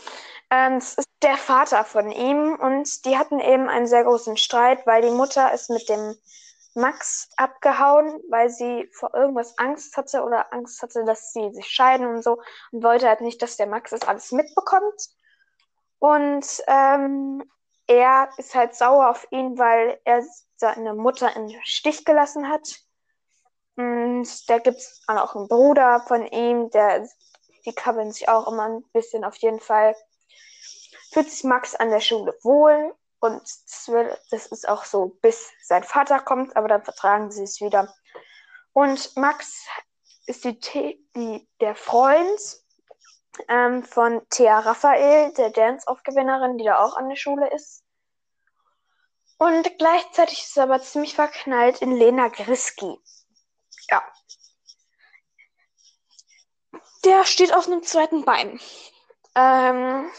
Ähm, 0.50 0.74
es 0.74 0.92
ist 0.94 1.08
der 1.22 1.38
Vater 1.38 1.84
von 1.84 2.12
ihm 2.12 2.54
und 2.54 3.06
die 3.06 3.16
hatten 3.16 3.40
eben 3.40 3.68
einen 3.70 3.86
sehr 3.86 4.04
großen 4.04 4.36
Streit, 4.36 4.86
weil 4.86 5.00
die 5.00 5.10
Mutter 5.10 5.52
ist 5.54 5.70
mit 5.70 5.88
dem 5.88 6.14
Max 6.74 7.30
abgehauen, 7.38 8.20
weil 8.28 8.50
sie 8.50 8.90
vor 8.92 9.14
irgendwas 9.14 9.56
Angst 9.58 9.96
hatte 9.96 10.22
oder 10.22 10.52
Angst 10.52 10.82
hatte, 10.82 11.04
dass 11.06 11.32
sie 11.32 11.50
sich 11.54 11.66
scheiden 11.66 12.06
und 12.06 12.22
so 12.22 12.38
und 12.72 12.84
wollte 12.84 13.08
halt 13.08 13.22
nicht, 13.22 13.40
dass 13.40 13.56
der 13.56 13.66
Max 13.66 13.90
das 13.90 14.02
alles 14.02 14.30
mitbekommt. 14.32 15.08
Und 15.98 16.46
ähm, 16.66 17.42
er 17.86 18.28
ist 18.36 18.54
halt 18.54 18.74
sauer 18.74 19.08
auf 19.08 19.26
ihn, 19.30 19.58
weil 19.58 19.98
er 20.04 20.22
seine 20.56 20.92
Mutter 20.92 21.34
im 21.34 21.48
Stich 21.64 22.04
gelassen 22.04 22.50
hat. 22.50 22.68
Und 23.76 24.28
da 24.50 24.58
gibt 24.58 24.76
es 24.76 25.02
auch 25.06 25.34
einen 25.34 25.48
Bruder 25.48 26.00
von 26.06 26.26
ihm, 26.26 26.68
der, 26.70 27.08
die 27.66 27.74
kabbeln 27.74 28.12
sich 28.12 28.28
auch 28.28 28.50
immer 28.50 28.68
ein 28.68 28.82
bisschen 28.92 29.24
auf 29.24 29.36
jeden 29.36 29.60
Fall. 29.60 29.94
Fühlt 31.12 31.30
sich 31.30 31.44
Max 31.44 31.74
an 31.74 31.90
der 31.90 32.00
Schule 32.00 32.36
wohl 32.42 32.94
und 33.20 33.42
das, 34.30 34.46
ist 34.46 34.68
auch 34.68 34.84
so, 34.84 35.16
bis 35.20 35.50
sein 35.62 35.84
Vater 35.84 36.20
kommt, 36.20 36.56
aber 36.56 36.68
dann 36.68 36.84
vertragen 36.84 37.30
sie 37.30 37.42
es 37.42 37.60
wieder. 37.60 37.92
Und 38.72 39.16
Max 39.16 39.66
ist 40.26 40.44
die, 40.44 40.58
die, 41.14 41.48
der 41.60 41.74
Freund 41.74 42.40
ähm, 43.48 43.82
von 43.82 44.26
Thea 44.30 44.60
Raphael, 44.60 45.32
der 45.34 45.50
Dance-Off-Gewinnerin, 45.50 46.58
die 46.58 46.64
da 46.64 46.84
auch 46.84 46.96
an 46.96 47.08
der 47.08 47.16
Schule 47.16 47.50
ist. 47.52 47.82
Und 49.38 49.78
gleichzeitig 49.78 50.44
ist 50.44 50.56
er 50.56 50.64
aber 50.64 50.80
ziemlich 50.80 51.14
verknallt 51.14 51.82
in 51.82 51.92
Lena 51.92 52.28
Griski. 52.28 52.98
Ja. 53.90 54.02
Der 57.06 57.24
steht 57.24 57.54
auf 57.54 57.68
einem 57.68 57.84
zweiten 57.84 58.24
Bein. 58.24 58.60
Ähm, 59.36 60.10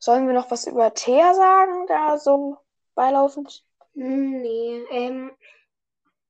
sollen 0.00 0.26
wir 0.26 0.34
noch 0.34 0.50
was 0.50 0.66
über 0.66 0.92
Thea 0.94 1.32
sagen, 1.32 1.86
da 1.86 2.18
so 2.18 2.58
beilaufend? 2.96 3.64
nee. 3.94 4.84
Ähm, 4.90 5.30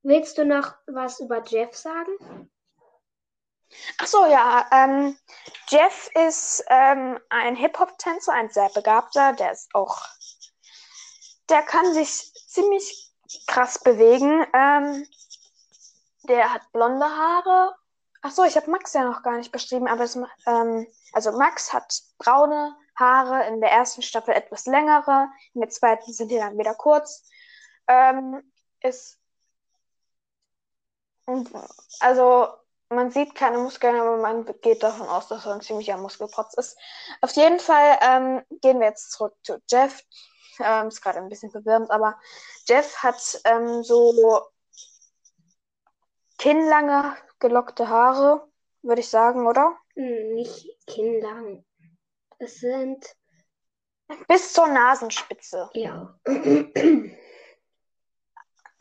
willst 0.03 0.37
du 0.37 0.45
noch 0.45 0.75
was 0.87 1.21
über 1.21 1.43
Jeff 1.43 1.75
sagen? 1.75 2.51
Ach 3.99 4.07
so, 4.07 4.27
ja. 4.27 4.67
Ähm, 4.73 5.17
Jeff 5.69 6.11
ist 6.15 6.63
ähm, 6.69 7.19
ein 7.31 7.57
Hip-Hop-Tänzer, 7.57 8.35
ein 8.35 8.51
sehr 8.51 8.69
begabter. 8.69 9.33
Der 9.33 9.53
ist 9.53 9.75
auch, 9.75 10.05
der 11.49 11.63
kann 11.63 11.95
sich 11.95 12.33
ziemlich 12.47 13.11
krass 13.47 13.79
bewegen. 13.79 14.45
Ähm, 14.53 15.07
der 16.25 16.53
hat 16.53 16.71
blonde 16.73 17.07
Haare. 17.07 17.80
Ach 18.23 18.31
so, 18.31 18.45
ich 18.45 18.57
habe 18.57 18.71
Max 18.71 18.93
ja 18.93 19.05
noch 19.05 19.23
gar 19.23 19.37
nicht 19.37 19.53
beschrieben, 19.53 19.89
aber 19.89 20.05
es, 20.05 20.17
ähm, 20.47 20.87
also 21.13 21.33
Max 21.33 21.73
hat 21.73 22.03
braune 22.19 22.77
Haare, 22.97 23.47
in 23.47 23.61
der 23.61 23.71
ersten 23.71 24.03
Staffel 24.03 24.35
etwas 24.35 24.67
längere, 24.67 25.29
in 25.55 25.63
der 25.63 25.71
zweiten 25.71 26.13
sind 26.13 26.31
die 26.31 26.37
dann 26.37 26.59
wieder 26.59 26.75
kurz. 26.75 27.27
Ähm, 27.89 28.43
ist 28.83 29.19
also 32.01 32.49
man 32.89 33.11
sieht 33.13 33.35
keine 33.35 33.59
Muskeln, 33.59 33.97
aber 34.01 34.17
man 34.17 34.45
geht 34.63 34.83
davon 34.83 35.07
aus, 35.07 35.29
dass 35.29 35.47
er 35.47 35.55
ein 35.55 35.61
ziemlicher 35.61 35.97
Muskelprotz 35.97 36.55
ist. 36.55 36.77
Auf 37.21 37.31
jeden 37.33 37.61
Fall 37.61 37.99
ähm, 38.03 38.43
gehen 38.61 38.81
wir 38.81 38.89
jetzt 38.89 39.13
zurück 39.13 39.35
zu 39.45 39.63
Jeff. 39.69 40.03
Ähm, 40.59 40.89
ist 40.89 41.01
gerade 41.01 41.19
ein 41.19 41.29
bisschen 41.29 41.53
verwirrend, 41.53 41.91
aber 41.91 42.19
Jeff 42.67 42.97
hat 42.99 43.41
ähm, 43.45 43.85
so 43.85 44.43
kinnlange 46.37 47.17
gelockte 47.41 47.89
Haare, 47.89 48.47
würde 48.83 49.01
ich 49.01 49.09
sagen, 49.09 49.47
oder? 49.47 49.77
Hm, 49.97 50.35
nicht 50.35 50.69
kinnlang. 50.87 51.65
Es 52.39 52.61
sind, 52.61 53.05
Bis 54.29 54.53
zur 54.53 54.67
Nasenspitze. 54.69 55.71
ja. 55.75 56.19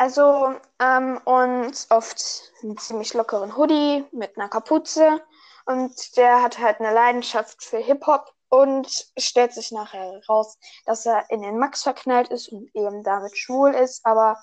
Also, 0.02 0.56
ähm, 0.82 1.20
und 1.26 1.88
oft 1.90 2.54
einen 2.64 2.78
ziemlich 2.78 3.14
lockeren 3.14 3.58
Hoodie 3.58 4.06
mit 4.14 4.38
einer 4.38 4.48
Kapuze. 4.48 5.22
Und 5.66 6.16
der 6.16 6.42
hat 6.42 6.58
halt 6.58 6.80
eine 6.80 6.94
Leidenschaft 6.94 7.62
für 7.64 7.80
Hip-Hop 7.80 8.34
und 8.48 9.12
stellt 9.18 9.54
sich 9.54 9.72
nachher 9.72 10.22
raus, 10.30 10.58
dass 10.86 11.06
er 11.06 11.30
in 11.30 11.42
den 11.42 11.60
Max 11.60 11.84
verknallt 11.84 12.30
ist 12.30 12.48
und 12.48 12.74
eben 12.74 13.04
damit 13.04 13.38
schwul 13.38 13.76
ist. 13.76 14.06
Aber 14.06 14.42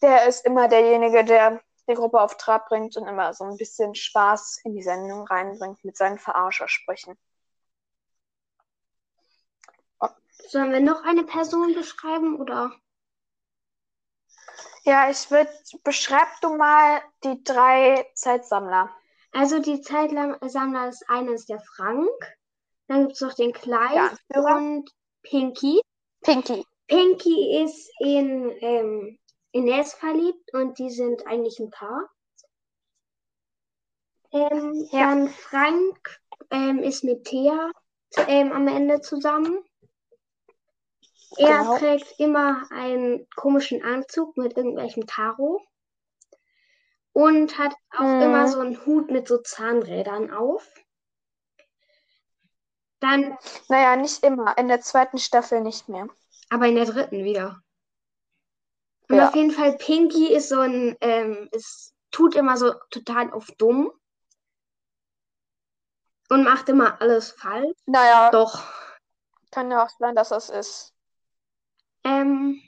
der 0.00 0.26
ist 0.28 0.46
immer 0.46 0.68
derjenige, 0.68 1.24
der 1.24 1.60
die 1.88 1.94
Gruppe 1.94 2.20
auf 2.20 2.36
Trab 2.36 2.68
bringt 2.68 2.96
und 2.96 3.06
immer 3.06 3.32
so 3.34 3.44
ein 3.44 3.56
bisschen 3.56 3.94
Spaß 3.94 4.60
in 4.64 4.74
die 4.74 4.82
Sendung 4.82 5.26
reinbringt 5.26 5.84
mit 5.84 5.96
seinen 5.96 6.18
Verarschersprüchen. 6.18 7.16
Sollen 10.48 10.72
wir 10.72 10.80
noch 10.80 11.02
eine 11.04 11.24
Person 11.24 11.74
beschreiben 11.74 12.40
oder? 12.40 12.72
Ja, 14.84 15.10
ich 15.10 15.30
würde, 15.30 15.50
beschreib 15.82 16.28
du 16.42 16.56
mal 16.56 17.00
die 17.24 17.42
drei 17.42 18.06
Zeitsammler. 18.14 18.90
Also 19.32 19.60
die 19.60 19.80
Zeitsammler 19.80 20.92
ist 20.92 21.08
eine 21.08 21.32
ist 21.32 21.48
der 21.48 21.60
Frank, 21.60 22.08
dann 22.86 23.02
gibt 23.02 23.14
es 23.14 23.20
noch 23.20 23.34
den 23.34 23.52
Clive 23.52 23.94
Ja, 23.94 24.12
und 24.34 24.90
Pinky. 25.22 25.80
Pinky. 26.22 26.64
Pinky 26.86 27.62
ist 27.64 27.90
in 27.98 28.50
ähm, 28.60 29.18
Ines 29.54 29.94
verliebt 29.94 30.52
und 30.52 30.78
die 30.78 30.90
sind 30.90 31.26
eigentlich 31.26 31.58
ein 31.60 31.70
Paar. 31.70 32.10
Ähm, 34.32 34.88
Ja. 34.90 35.00
Dann 35.10 35.28
Frank 35.28 36.20
ähm, 36.50 36.80
ist 36.82 37.04
mit 37.04 37.24
Thea 37.24 37.70
ähm, 38.26 38.52
am 38.52 38.66
Ende 38.68 39.00
zusammen. 39.00 39.64
Er 41.36 41.58
Genau. 41.58 41.78
trägt 41.78 42.18
immer 42.18 42.66
einen 42.70 43.28
komischen 43.36 43.82
Anzug 43.84 44.36
mit 44.36 44.56
irgendwelchem 44.56 45.06
Karo 45.06 45.60
und 47.12 47.56
hat 47.58 47.74
auch 47.90 48.02
Mhm. 48.02 48.22
immer 48.22 48.48
so 48.48 48.58
einen 48.60 48.84
Hut 48.86 49.10
mit 49.10 49.28
so 49.28 49.38
Zahnrädern 49.38 50.32
auf. 50.32 50.68
Dann, 53.00 53.36
Naja, 53.68 53.96
nicht 53.96 54.22
immer. 54.24 54.56
In 54.58 54.68
der 54.68 54.80
zweiten 54.80 55.18
Staffel 55.18 55.60
nicht 55.60 55.88
mehr. 55.88 56.08
aber 56.50 56.66
in 56.68 56.76
der 56.76 56.86
dritten 56.86 57.24
wieder. 57.24 57.60
Und 59.08 59.16
Ja. 59.16 59.28
auf 59.28 59.34
jeden 59.34 59.50
Fall, 59.50 59.76
Pinky 59.76 60.32
ist 60.32 60.48
so 60.48 60.60
ein, 60.60 60.96
ähm, 61.00 61.48
es 61.52 61.94
tut 62.10 62.34
immer 62.34 62.56
so 62.56 62.74
total 62.90 63.32
auf 63.32 63.46
dumm 63.58 63.92
und 66.30 66.44
macht 66.44 66.68
immer 66.68 67.00
alles 67.00 67.32
falsch. 67.32 67.76
Naja, 67.86 68.30
Doch. 68.30 68.62
kann 69.50 69.70
ja 69.70 69.84
auch 69.84 69.90
sein, 69.98 70.14
dass 70.14 70.30
das 70.30 70.48
ist. 70.48 70.94
Ähm, 72.04 72.60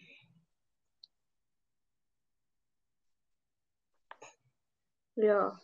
ja. 5.16 5.58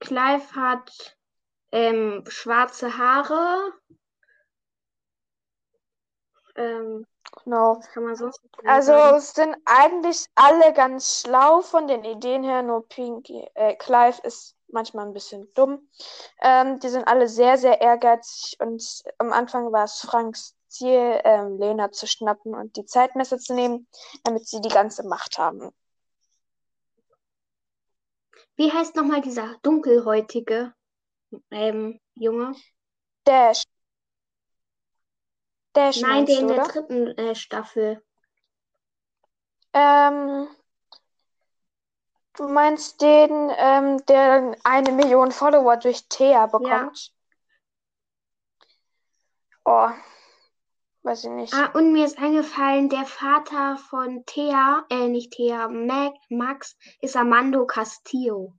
Clive 0.00 0.54
hat 0.54 1.16
ähm, 1.72 2.24
schwarze 2.28 2.96
Haare. 2.96 3.72
Ähm, 6.54 7.06
Genau. 7.44 7.80
Also 8.64 8.92
es 8.92 9.34
sind 9.34 9.56
eigentlich 9.64 10.26
alle 10.34 10.72
ganz 10.72 11.20
schlau 11.20 11.60
von 11.60 11.86
den 11.86 12.04
Ideen 12.04 12.42
her, 12.42 12.62
nur 12.62 12.86
Pinky, 12.88 13.46
äh, 13.54 13.76
Clive 13.76 14.20
ist 14.22 14.56
manchmal 14.68 15.06
ein 15.06 15.12
bisschen 15.12 15.52
dumm. 15.54 15.88
Ähm, 16.42 16.78
die 16.80 16.88
sind 16.88 17.06
alle 17.06 17.28
sehr, 17.28 17.58
sehr 17.58 17.80
ehrgeizig 17.80 18.58
und 18.60 19.02
am 19.18 19.32
Anfang 19.32 19.72
war 19.72 19.84
es 19.84 20.00
Franks 20.00 20.56
Ziel, 20.68 21.20
ähm, 21.24 21.58
Lena 21.58 21.90
zu 21.90 22.06
schnappen 22.06 22.54
und 22.54 22.76
die 22.76 22.84
Zeitmesser 22.84 23.38
zu 23.38 23.54
nehmen, 23.54 23.86
damit 24.24 24.46
sie 24.46 24.60
die 24.60 24.68
ganze 24.68 25.06
Macht 25.06 25.38
haben. 25.38 25.70
Wie 28.56 28.72
heißt 28.72 28.96
nochmal 28.96 29.20
dieser 29.20 29.56
dunkelhäutige 29.62 30.74
ähm, 31.50 32.00
Junge? 32.14 32.54
Dash. 33.24 33.62
Dash 35.74 36.00
Nein, 36.00 36.26
der 36.26 36.38
in 36.38 36.48
der 36.48 36.56
oder? 36.58 36.68
dritten 36.68 37.06
äh, 37.18 37.34
Staffel. 37.34 38.02
Ähm, 39.72 40.48
Du 42.38 42.46
meinst 42.46 43.00
den, 43.02 43.50
ähm, 43.56 44.06
der 44.06 44.54
eine 44.62 44.92
Million 44.92 45.32
Follower 45.32 45.76
durch 45.76 46.06
Thea 46.08 46.46
bekommt? 46.46 47.12
Oh, 49.64 49.88
weiß 51.02 51.24
ich 51.24 51.30
nicht. 51.30 51.52
Ah, 51.52 51.72
und 51.74 51.92
mir 51.92 52.04
ist 52.06 52.16
eingefallen, 52.16 52.90
der 52.90 53.06
Vater 53.06 53.76
von 53.90 54.24
Thea, 54.24 54.84
äh, 54.88 55.08
nicht 55.08 55.32
Thea, 55.32 55.66
Mac, 55.66 56.14
Max, 56.28 56.76
ist 57.00 57.16
Armando 57.16 57.66
Castillo. 57.66 58.54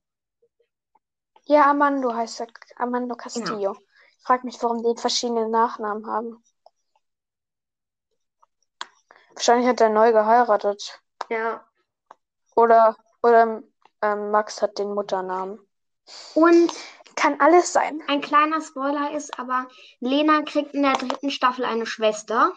Ja, 1.46 1.68
Armando 1.68 2.14
heißt 2.14 2.42
er. 2.42 2.48
Armando 2.76 3.16
Castillo. 3.16 3.78
Ich 4.18 4.26
frage 4.26 4.46
mich, 4.46 4.62
warum 4.62 4.84
die 4.84 5.00
verschiedene 5.00 5.48
Nachnamen 5.48 6.06
haben. 6.06 6.44
Wahrscheinlich 9.40 9.70
hat 9.70 9.80
er 9.80 9.88
neu 9.88 10.12
geheiratet. 10.12 11.02
Ja. 11.30 11.66
Oder, 12.58 12.98
oder 13.24 13.64
ähm, 14.02 14.32
Max 14.32 14.62
hat 14.62 14.78
den 14.78 14.94
Mutternamen. 14.94 15.66
Und 16.34 16.74
Kann 17.16 17.40
alles 17.40 17.72
sein. 17.72 18.04
ein 18.10 18.20
kleiner 18.20 18.60
Spoiler 18.62 19.12
ist 19.12 19.40
aber, 19.40 19.70
Lena 20.02 20.42
kriegt 20.42 20.74
in 20.74 20.84
der 20.84 20.92
dritten 20.98 21.32
Staffel 21.32 21.64
eine 21.64 21.86
Schwester. 21.86 22.52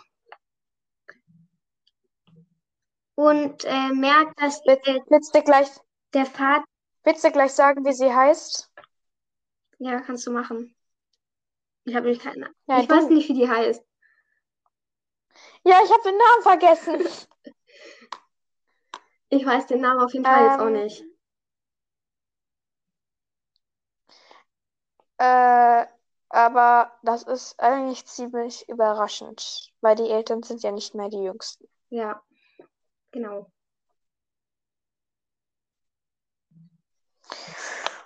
Und 3.15 3.65
äh, 3.65 3.89
merkt, 3.93 4.41
dass 4.41 4.61
Willst, 4.67 4.89
äh, 4.89 5.01
willst, 5.07 5.33
du 5.37 5.43
gleich, 5.45 5.69
der 6.15 6.27
Vater. 6.27 6.65
willst 7.05 7.23
du 7.23 7.31
gleich 7.31 7.53
sagen, 7.53 7.85
wie 7.85 7.93
sie 7.93 8.12
heißt? 8.12 8.73
Ja, 9.79 10.01
kannst 10.01 10.27
du 10.27 10.33
machen. 10.33 10.75
Ich 11.85 11.95
habe 11.95 12.09
nicht 12.09 12.23
keine 12.23 12.51
Ja, 12.67 12.81
Ich 12.81 12.89
du. 12.89 12.97
weiß 12.97 13.09
nicht, 13.09 13.29
wie 13.29 13.35
die 13.35 13.49
heißt. 13.49 13.85
Ja, 15.64 15.81
ich 15.85 15.90
habe 15.90 16.02
den 16.02 16.16
Namen 16.16 16.42
vergessen. 16.42 17.07
Ich 19.28 19.47
weiß 19.47 19.66
den 19.66 19.81
Namen 19.81 20.00
auf 20.00 20.12
jeden 20.12 20.25
Fall 20.25 20.45
jetzt 20.45 20.61
auch 20.61 20.66
Ähm, 20.66 20.73
nicht. 20.73 21.04
Äh, 25.19 25.87
aber 26.31 26.92
das 27.02 27.23
ist 27.23 27.61
eigentlich 27.61 28.04
ziemlich 28.07 28.69
überraschend, 28.69 29.73
weil 29.81 29.95
die 29.95 30.11
Eltern 30.11 30.42
sind 30.42 30.62
ja 30.62 30.73
nicht 30.73 30.95
mehr 30.95 31.09
die 31.09 31.23
Jüngsten. 31.23 31.69
Ja, 31.90 32.21
genau. 33.12 33.50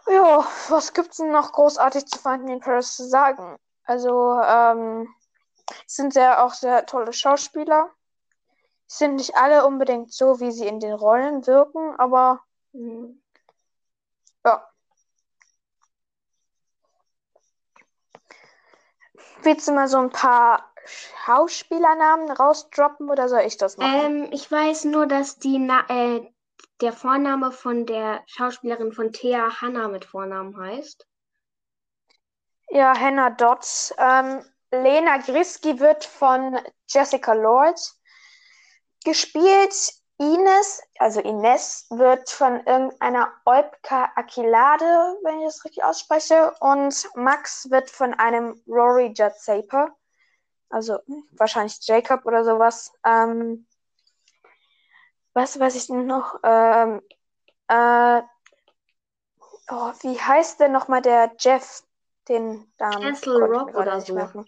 Ja, 0.08 0.46
was 0.68 0.92
gibt's 0.92 1.16
denn 1.16 1.32
noch 1.32 1.52
großartig 1.52 2.06
zu 2.06 2.18
Finding 2.18 2.54
in 2.54 2.60
Paris 2.60 2.96
zu 2.96 3.08
sagen? 3.08 3.56
Also, 3.84 4.38
ähm, 4.40 5.08
sind 5.86 6.14
ja 6.14 6.44
auch 6.44 6.52
sehr 6.54 6.86
tolle 6.86 7.12
Schauspieler. 7.12 7.90
Sind 8.86 9.16
nicht 9.16 9.36
alle 9.36 9.66
unbedingt 9.66 10.12
so, 10.12 10.40
wie 10.40 10.52
sie 10.52 10.66
in 10.66 10.80
den 10.80 10.92
Rollen 10.92 11.46
wirken, 11.46 11.94
aber 11.98 12.40
Mhm. 12.72 13.22
ja. 14.44 14.68
Willst 19.42 19.66
du 19.66 19.72
mal 19.72 19.88
so 19.88 19.98
ein 19.98 20.10
paar 20.10 20.72
Schauspielernamen 20.84 22.30
rausdroppen 22.30 23.10
oder 23.10 23.28
soll 23.28 23.40
ich 23.40 23.56
das 23.56 23.76
machen? 23.76 24.24
Ähm, 24.24 24.28
ich 24.32 24.50
weiß 24.50 24.84
nur, 24.84 25.06
dass 25.06 25.38
die 25.38 25.58
Na 25.58 25.84
äh, 25.88 26.32
der 26.80 26.92
Vorname 26.92 27.50
von 27.52 27.86
der 27.86 28.22
Schauspielerin 28.26 28.92
von 28.92 29.12
Thea 29.12 29.60
Hanna 29.60 29.88
mit 29.88 30.04
Vornamen 30.04 30.56
heißt. 30.58 31.06
Ja, 32.68 32.98
Hannah 32.98 33.30
Dodds. 33.30 33.94
Ähm, 33.98 34.44
Lena 34.82 35.18
Grisky 35.18 35.78
wird 35.80 36.04
von 36.04 36.58
Jessica 36.88 37.32
Lord 37.32 37.80
gespielt. 39.04 39.94
Ines, 40.18 40.82
also 40.98 41.20
Ines, 41.20 41.86
wird 41.90 42.30
von 42.30 42.64
irgendeiner 42.64 43.30
Olpka 43.44 44.10
Akilade, 44.14 45.18
wenn 45.22 45.40
ich 45.40 45.46
das 45.46 45.64
richtig 45.64 45.84
ausspreche. 45.84 46.54
Und 46.60 47.06
Max 47.14 47.70
wird 47.70 47.90
von 47.90 48.14
einem 48.14 48.62
Rory 48.66 49.12
Jatsaper, 49.14 49.94
also 50.70 50.98
wahrscheinlich 51.32 51.78
Jacob 51.82 52.24
oder 52.24 52.44
sowas. 52.44 52.92
Ähm, 53.04 53.66
was 55.34 55.60
weiß 55.60 55.74
ich 55.74 55.88
denn 55.88 56.06
noch? 56.06 56.40
Ähm, 56.42 57.02
äh, 57.68 58.22
oh, 59.70 59.92
wie 60.00 60.18
heißt 60.18 60.60
denn 60.60 60.72
nochmal 60.72 61.02
der 61.02 61.32
Jeff? 61.38 61.82
Den 62.28 62.72
ich 62.78 63.26
mir 63.26 63.38
Rock 63.38 63.74
oder 63.74 64.00
so. 64.00 64.14
merken. 64.14 64.46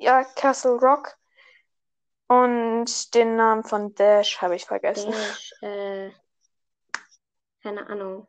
Ja, 0.00 0.24
Castle 0.24 0.78
Rock. 0.78 1.16
Und 2.26 3.14
den 3.14 3.36
Namen 3.36 3.64
von 3.64 3.94
Dash 3.94 4.40
habe 4.40 4.56
ich 4.56 4.64
vergessen. 4.64 5.10
Dash, 5.10 5.52
äh, 5.62 6.10
keine 7.62 7.86
Ahnung. 7.86 8.26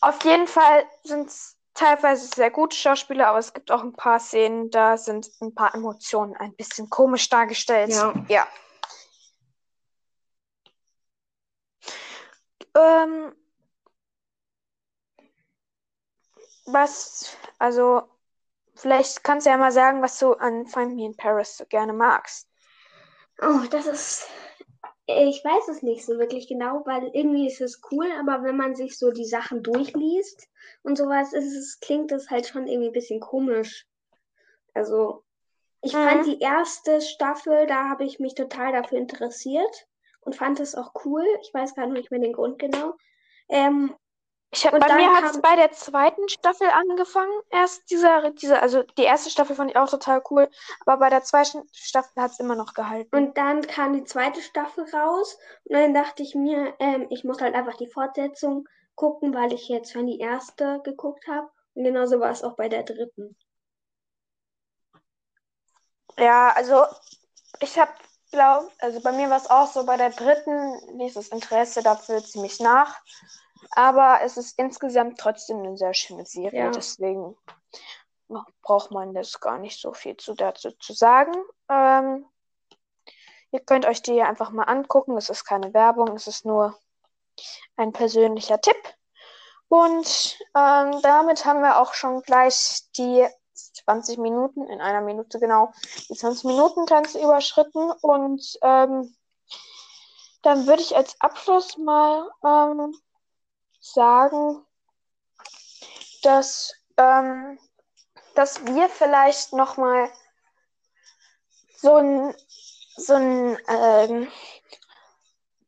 Auf 0.00 0.24
jeden 0.24 0.46
Fall 0.46 0.86
sind 1.04 1.28
es 1.28 1.58
teilweise 1.74 2.26
sehr 2.26 2.50
gute 2.50 2.76
Schauspieler, 2.76 3.28
aber 3.28 3.38
es 3.38 3.52
gibt 3.52 3.70
auch 3.70 3.82
ein 3.82 3.92
paar 3.92 4.18
Szenen, 4.18 4.70
da 4.70 4.96
sind 4.96 5.30
ein 5.40 5.54
paar 5.54 5.74
Emotionen 5.74 6.34
ein 6.36 6.54
bisschen 6.54 6.88
komisch 6.88 7.28
dargestellt. 7.28 7.90
Ja. 7.90 8.14
Ja. 8.28 8.48
Ähm, 12.74 13.34
was, 16.64 17.36
also, 17.58 18.08
vielleicht 18.82 19.24
kannst 19.24 19.46
du 19.46 19.50
ja 19.50 19.56
mal 19.56 19.72
sagen, 19.72 20.02
was 20.02 20.18
du 20.18 20.32
an 20.34 20.66
Find 20.66 20.96
Me 20.96 21.06
in 21.06 21.16
Paris 21.16 21.56
so 21.56 21.64
gerne 21.66 21.92
magst. 21.92 22.48
Oh, 23.40 23.60
das 23.70 23.86
ist. 23.86 24.26
Ich 25.06 25.44
weiß 25.44 25.68
es 25.68 25.82
nicht 25.82 26.04
so 26.04 26.18
wirklich 26.18 26.48
genau, 26.48 26.82
weil 26.86 27.10
irgendwie 27.12 27.46
ist 27.46 27.60
es 27.60 27.80
cool, 27.90 28.06
aber 28.18 28.42
wenn 28.44 28.56
man 28.56 28.74
sich 28.74 28.98
so 28.98 29.10
die 29.10 29.24
Sachen 29.24 29.62
durchliest 29.62 30.48
und 30.82 30.96
sowas, 30.96 31.32
ist 31.32 31.54
es, 31.56 31.80
klingt 31.80 32.12
es 32.12 32.30
halt 32.30 32.46
schon 32.46 32.66
irgendwie 32.66 32.88
ein 32.88 32.92
bisschen 32.92 33.20
komisch. 33.20 33.86
Also, 34.74 35.24
ich 35.82 35.92
Mhm. 35.92 36.02
fand 36.02 36.26
die 36.26 36.40
erste 36.40 37.00
Staffel, 37.00 37.66
da 37.66 37.88
habe 37.88 38.04
ich 38.04 38.20
mich 38.20 38.34
total 38.34 38.72
dafür 38.72 38.98
interessiert 38.98 39.88
und 40.20 40.36
fand 40.36 40.60
es 40.60 40.74
auch 40.74 40.92
cool. 41.04 41.24
Ich 41.42 41.52
weiß 41.52 41.74
gar 41.74 41.86
nicht 41.86 42.10
mehr 42.10 42.20
den 42.20 42.32
Grund 42.32 42.58
genau. 42.58 42.94
Ähm, 43.48 43.94
Ich 44.54 44.66
hab, 44.66 44.74
Und 44.74 44.80
bei 44.80 44.94
mir 44.94 45.10
hat 45.14 45.24
es 45.24 45.40
bei 45.40 45.56
der 45.56 45.72
zweiten 45.72 46.28
Staffel 46.28 46.68
angefangen. 46.68 47.32
Erst 47.50 47.90
dieser, 47.90 48.30
dieser, 48.32 48.60
also 48.60 48.82
die 48.82 49.04
erste 49.04 49.30
Staffel 49.30 49.56
fand 49.56 49.70
ich 49.70 49.76
auch 49.78 49.88
total 49.88 50.22
cool, 50.30 50.50
aber 50.84 50.98
bei 50.98 51.08
der 51.08 51.22
zweiten 51.22 51.62
Staffel 51.72 52.22
hat 52.22 52.32
es 52.32 52.38
immer 52.38 52.54
noch 52.54 52.74
gehalten. 52.74 53.16
Und 53.16 53.38
dann 53.38 53.62
kam 53.62 53.94
die 53.94 54.04
zweite 54.04 54.42
Staffel 54.42 54.84
raus 54.94 55.38
und 55.64 55.74
dann 55.74 55.94
dachte 55.94 56.22
ich 56.22 56.34
mir, 56.34 56.74
ähm, 56.80 57.06
ich 57.08 57.24
muss 57.24 57.40
halt 57.40 57.54
einfach 57.54 57.78
die 57.78 57.88
Fortsetzung 57.88 58.68
gucken, 58.94 59.32
weil 59.32 59.54
ich 59.54 59.68
jetzt 59.68 59.92
schon 59.92 60.06
die 60.06 60.18
erste 60.18 60.80
geguckt 60.84 61.26
habe. 61.28 61.50
Und 61.74 61.84
genauso 61.84 62.20
war 62.20 62.30
es 62.30 62.44
auch 62.44 62.56
bei 62.56 62.68
der 62.68 62.82
dritten. 62.82 63.34
Ja, 66.18 66.50
also 66.50 66.84
ich 67.60 67.78
habe, 67.78 67.90
glaub, 68.30 68.70
also 68.80 69.00
bei 69.00 69.12
mir 69.12 69.30
war 69.30 69.38
es 69.38 69.48
auch 69.48 69.72
so, 69.72 69.86
bei 69.86 69.96
der 69.96 70.10
dritten 70.10 70.98
ließ 70.98 71.14
das 71.14 71.28
Interesse 71.28 71.82
dafür 71.82 72.22
ziemlich 72.22 72.60
nach. 72.60 73.00
Aber 73.70 74.20
es 74.22 74.36
ist 74.36 74.58
insgesamt 74.58 75.18
trotzdem 75.18 75.58
eine 75.58 75.76
sehr 75.76 75.94
schöne 75.94 76.26
Serie, 76.26 76.64
Ja. 76.64 76.70
deswegen 76.70 77.36
braucht 78.62 78.90
man 78.90 79.14
das 79.14 79.40
gar 79.40 79.58
nicht 79.58 79.80
so 79.80 79.92
viel 79.92 80.16
zu 80.16 80.34
dazu 80.34 80.70
zu 80.72 80.92
sagen. 80.92 81.32
Ähm, 81.68 82.26
ihr 83.50 83.60
könnt 83.60 83.84
euch 83.86 84.02
die 84.02 84.22
einfach 84.22 84.50
mal 84.50 84.64
angucken. 84.64 85.16
Es 85.16 85.28
ist 85.28 85.44
keine 85.44 85.74
Werbung, 85.74 86.08
es 86.16 86.26
ist 86.26 86.44
nur 86.44 86.78
ein 87.76 87.92
persönlicher 87.92 88.60
Tipp. 88.60 88.76
Und 89.68 90.38
ähm, 90.54 91.00
damit 91.02 91.44
haben 91.44 91.60
wir 91.62 91.80
auch 91.80 91.94
schon 91.94 92.22
gleich 92.22 92.82
die 92.96 93.26
20 93.54 94.18
Minuten, 94.18 94.66
in 94.66 94.80
einer 94.80 95.00
Minute 95.00 95.38
genau, 95.38 95.72
die 96.08 96.14
20 96.14 96.44
Minuten 96.44 96.86
Tanz 96.86 97.14
überschritten. 97.14 97.90
Und 98.02 98.58
ähm, 98.62 99.14
dann 100.42 100.66
würde 100.66 100.82
ich 100.82 100.96
als 100.96 101.18
Abschluss 101.20 101.78
mal 101.78 102.30
ähm, 102.44 102.94
sagen, 103.82 104.64
dass, 106.22 106.72
ähm, 106.96 107.58
dass 108.34 108.64
wir 108.64 108.88
vielleicht 108.88 109.52
nochmal 109.52 110.10
so 111.76 111.96
ein, 111.96 112.34
so 112.96 113.14
ein 113.14 113.58
ähm, 113.68 114.28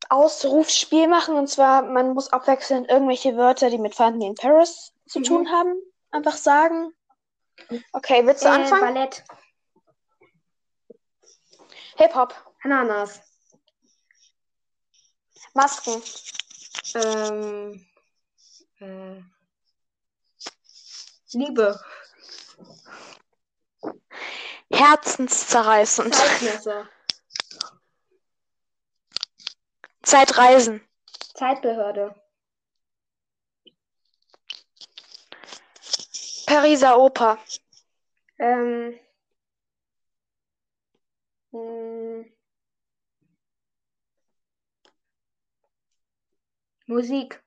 Ausrufsspiel 0.09 1.07
machen. 1.07 1.35
Und 1.35 1.47
zwar, 1.47 1.81
man 1.83 2.13
muss 2.13 2.31
abwechselnd 2.31 2.89
irgendwelche 2.89 3.35
Wörter, 3.35 3.69
die 3.69 3.77
mit 3.77 3.95
Find 3.95 4.17
Me 4.17 4.27
in 4.27 4.35
Paris 4.35 4.93
zu 5.07 5.19
Mhm. 5.19 5.23
tun 5.25 5.51
haben, 5.51 5.75
einfach 6.11 6.37
sagen. 6.37 6.93
Okay, 7.91 8.25
willst 8.25 8.43
du 8.45 8.49
Äh, 8.49 8.51
anfangen? 8.51 8.81
Ballett, 8.93 9.23
Hip-Hop, 11.97 12.33
Ananas, 12.63 13.19
Masken, 15.53 16.01
ähm, 16.95 17.85
äh, 18.79 19.21
Liebe, 21.33 21.79
herzenszerreißend, 24.71 26.15
Zeitmesser, 26.15 26.89
Zeitreisen. 30.05 30.87
Zeitbehörde. 31.33 32.15
Pariser 36.45 36.99
Oper. 36.99 37.39
Ähm, 38.37 38.99
hm, 41.51 42.31
Musik. 46.85 47.43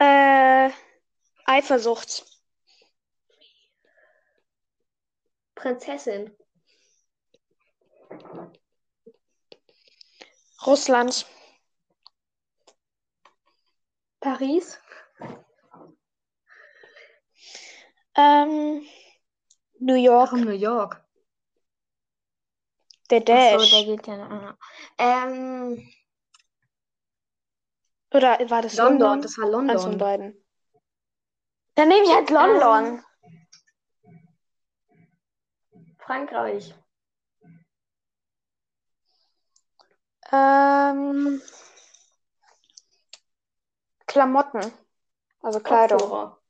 Äh, 0.00 0.70
Eifersucht. 1.58 2.24
Prinzessin. 5.56 6.36
Russland. 10.64 11.26
Paris. 14.20 14.78
Ähm, 18.14 18.86
New 19.80 19.94
York. 19.94 20.30
Warum 20.30 20.44
New 20.44 20.52
York? 20.52 21.04
Der 23.10 23.20
Dash. 23.20 23.70
so, 23.70 23.76
der 23.76 23.96
geht 23.96 24.06
ja. 24.06 24.16
noch. 24.16 24.56
Ähm, 24.98 25.92
Oder 28.12 28.38
war 28.48 28.62
das 28.62 28.76
London, 28.76 28.98
London? 29.00 29.22
das 29.22 29.38
war 29.38 29.44
Eins 29.46 29.82
von 29.82 29.92
London. 29.92 29.98
beiden. 29.98 30.47
Dann 31.78 31.90
nehme 31.90 32.06
ich 32.06 32.12
halt 32.12 32.28
London. 32.30 33.04
Frankreich. 35.98 36.74
Ähm, 40.32 41.40
Klamotten. 44.06 44.72
Also 45.40 45.60
Kleidung. 45.60 46.00
Kopfhörer. 46.00 46.42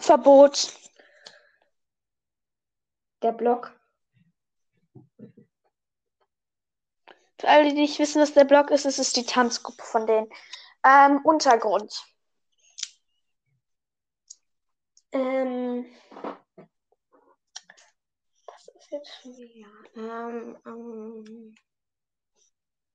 Verbot. 0.00 0.74
Der 3.22 3.32
Block. 3.32 3.74
Für 7.38 7.48
alle, 7.48 7.70
die 7.70 7.80
nicht 7.80 7.98
wissen, 7.98 8.20
was 8.20 8.34
der 8.34 8.44
Blog 8.44 8.70
ist, 8.70 8.84
ist 8.84 8.98
es 8.98 9.14
die 9.14 9.24
Tanzgruppe 9.24 9.82
von 9.82 10.06
denen. 10.06 10.30
Ähm, 10.84 11.20
Untergrund. 11.24 12.04
Ähm, 15.12 15.86
das 18.46 18.68
ist 18.68 18.90
jetzt. 18.90 19.26
Ähm, 19.96 20.58
ähm, 20.66 21.54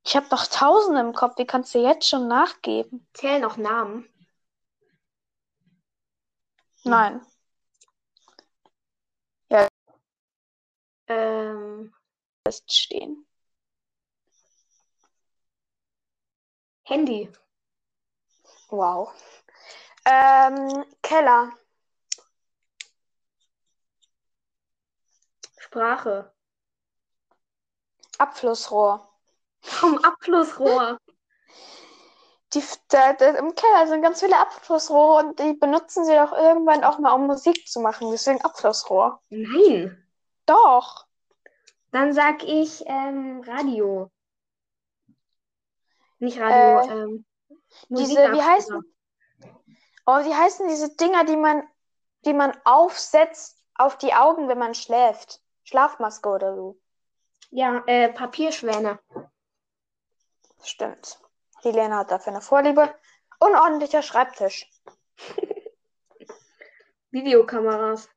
Ich 0.06 0.15
habe 0.15 0.28
noch 0.32 0.48
Tausende 0.48 1.02
im 1.02 1.13
Kopf. 1.13 1.38
Wie 1.38 1.46
kannst 1.46 1.74
du 1.74 1.80
jetzt 1.80 2.08
schon 2.08 2.28
nachgeben? 2.28 3.08
zähl 3.13 3.39
noch 3.39 3.58
Namen. 3.58 4.10
Nein. 6.84 7.26
Ähm, 11.08 11.93
Feststehen. 12.46 13.26
Handy. 16.86 17.30
Wow. 18.73 19.13
Ähm, 20.03 20.83
Keller. 21.03 21.51
Sprache. 25.59 26.33
Abflussrohr. 28.17 29.07
Warum 29.62 30.03
Abflussrohr? 30.03 30.97
Die, 32.55 32.63
da, 32.88 33.13
da, 33.13 33.29
Im 33.36 33.53
Keller 33.53 33.88
sind 33.88 34.01
ganz 34.01 34.21
viele 34.21 34.39
Abflussrohre 34.39 35.23
und 35.23 35.39
die 35.39 35.53
benutzen 35.53 36.05
sie 36.05 36.15
doch 36.15 36.31
irgendwann 36.31 36.83
auch 36.83 36.97
mal, 36.97 37.13
um 37.13 37.27
Musik 37.27 37.67
zu 37.67 37.79
machen. 37.79 38.09
Deswegen 38.09 38.41
Abflussrohr. 38.41 39.21
Nein. 39.29 40.03
Doch. 40.47 41.05
Dann 41.91 42.12
sag 42.12 42.41
ich 42.41 42.83
ähm, 42.88 43.43
Radio. 43.45 44.09
Nicht 46.17 46.39
Radio, 46.39 46.79
Äh, 46.79 47.03
ähm, 47.03 47.25
Diese, 47.89 48.31
wie 48.31 48.41
heißen? 48.41 48.81
Oh, 50.05 50.25
wie 50.25 50.33
heißen 50.33 50.67
diese 50.67 50.95
Dinger, 50.95 51.23
die 51.25 51.38
man, 51.38 51.63
die 52.25 52.33
man 52.33 52.55
aufsetzt 52.65 53.57
auf 53.75 53.97
die 53.97 54.13
Augen, 54.13 54.47
wenn 54.47 54.57
man 54.59 54.73
schläft? 54.73 55.41
Schlafmaske 55.63 56.29
oder 56.29 56.55
so. 56.55 56.79
Ja, 57.51 57.83
äh, 57.86 58.12
Papierschwäne. 58.12 58.99
Stimmt. 60.63 61.19
Die 61.63 61.71
Lena 61.71 61.99
hat 61.99 62.12
dafür 62.12 62.33
eine 62.33 62.41
Vorliebe. 62.41 62.93
Unordentlicher 63.39 64.01
Schreibtisch. 64.01 64.69
Videokameras. 67.12 68.09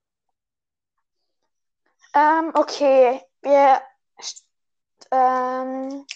Ähm, 2.14 2.51
okay. 2.55 3.23
Wir. 3.42 3.83
Ähm, 5.11 6.07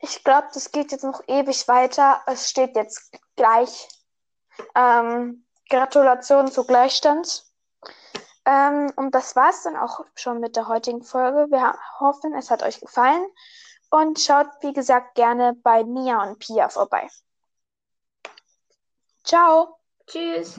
ich 0.00 0.24
glaube, 0.24 0.48
das 0.52 0.72
geht 0.72 0.92
jetzt 0.92 1.04
noch 1.04 1.22
ewig 1.26 1.68
weiter. 1.68 2.22
Es 2.26 2.50
steht 2.50 2.74
jetzt 2.76 3.12
gleich. 3.36 3.88
Ähm, 4.74 5.44
Gratulation 5.68 6.50
zu 6.50 6.64
Gleichstand. 6.64 7.44
Ähm, 8.44 8.92
und 8.96 9.14
das 9.14 9.36
war 9.36 9.50
es 9.50 9.62
dann 9.62 9.76
auch 9.76 10.04
schon 10.14 10.40
mit 10.40 10.56
der 10.56 10.68
heutigen 10.68 11.02
Folge. 11.02 11.50
Wir 11.50 11.74
hoffen, 12.00 12.34
es 12.34 12.50
hat 12.50 12.62
euch 12.62 12.80
gefallen. 12.80 13.24
Und 13.90 14.20
schaut, 14.20 14.48
wie 14.60 14.72
gesagt, 14.72 15.14
gerne 15.14 15.54
bei 15.62 15.84
Mia 15.84 16.22
und 16.22 16.38
Pia 16.38 16.68
vorbei. 16.68 17.08
Ciao! 19.24 19.76
Tschüss. 20.06 20.56